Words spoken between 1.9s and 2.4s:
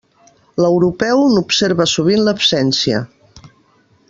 sovint